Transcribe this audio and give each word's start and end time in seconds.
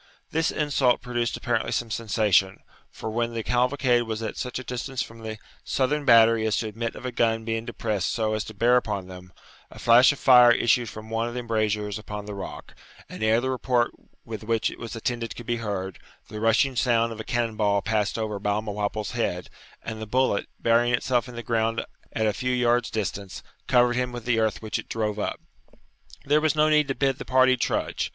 This 0.31 0.49
insult 0.49 0.99
produced 1.03 1.37
apparently 1.37 1.71
some 1.71 1.91
sensation; 1.91 2.63
for 2.89 3.11
when 3.11 3.35
the 3.35 3.43
cavalcade 3.43 4.01
was 4.01 4.23
at 4.23 4.35
such 4.35 4.55
distance 4.65 5.03
from 5.03 5.19
the 5.21 5.37
southern 5.63 6.05
battery 6.05 6.43
as 6.47 6.57
to 6.57 6.67
admit 6.67 6.95
of 6.95 7.05
a 7.05 7.11
gun 7.11 7.45
being 7.45 7.65
depressed 7.65 8.09
so 8.11 8.33
as 8.33 8.43
to 8.45 8.55
bear 8.55 8.77
upon 8.77 9.05
them, 9.05 9.31
a 9.69 9.77
flash 9.77 10.11
of 10.11 10.17
fire 10.17 10.49
issued 10.51 10.89
from 10.89 11.11
one 11.11 11.27
of 11.27 11.35
the 11.35 11.39
embrazures 11.41 11.99
upon 11.99 12.25
the 12.25 12.33
rock; 12.33 12.73
and 13.09 13.21
ere 13.21 13.39
the 13.39 13.51
report 13.51 13.91
with 14.25 14.43
which 14.43 14.71
it 14.71 14.79
was 14.79 14.95
attended 14.95 15.35
could 15.35 15.45
be 15.45 15.57
heard, 15.57 15.99
the 16.29 16.39
rushing 16.39 16.75
sound 16.75 17.11
of 17.13 17.19
a 17.19 17.23
cannon 17.23 17.55
ball 17.55 17.83
passed 17.83 18.17
over 18.17 18.39
Balmawhapple's 18.39 19.11
head, 19.11 19.51
and 19.83 20.01
the 20.01 20.07
bullet, 20.07 20.47
burying 20.59 20.95
itself 20.95 21.29
in 21.29 21.35
the 21.35 21.43
ground 21.43 21.85
at 22.11 22.25
a 22.25 22.33
few 22.33 22.51
yards' 22.53 22.89
distance, 22.89 23.43
covered 23.67 23.93
him 23.97 24.11
with 24.11 24.25
the 24.25 24.39
earth 24.39 24.63
which 24.63 24.79
it 24.79 24.89
drove 24.89 25.19
up. 25.19 25.39
There 26.25 26.41
was 26.41 26.55
no 26.55 26.69
need 26.69 26.87
to 26.87 26.95
bid 26.95 27.19
the 27.19 27.23
party 27.23 27.55
trudge. 27.55 28.09